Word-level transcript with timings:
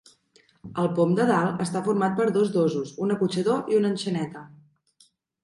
El 0.83 0.87
pom 0.99 1.11
de 1.19 1.27
dalt 1.31 1.61
està 1.65 1.81
format 1.89 2.15
per 2.21 2.27
dos 2.39 2.49
dosos, 2.57 2.95
un 3.07 3.15
acotxador 3.17 3.71
i 3.75 3.79
un 3.83 3.87
enxaneta. 3.93 4.45